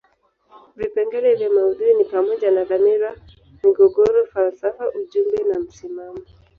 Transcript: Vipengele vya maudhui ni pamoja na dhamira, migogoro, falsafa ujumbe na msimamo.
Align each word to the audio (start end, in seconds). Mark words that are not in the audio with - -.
Vipengele 0.75 1.35
vya 1.35 1.49
maudhui 1.49 1.93
ni 1.93 2.03
pamoja 2.03 2.51
na 2.51 2.63
dhamira, 2.63 3.15
migogoro, 3.63 4.25
falsafa 4.25 4.91
ujumbe 4.91 5.43
na 5.53 5.59
msimamo. 5.59 6.19